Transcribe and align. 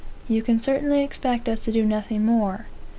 You 0.27 0.41
can 0.41 0.59
certainly 0.59 1.03
expect 1.03 1.47
us 1.47 1.59
to 1.59 1.71
do 1.71 1.85
nothing 1.85 2.25
more. 2.25 2.65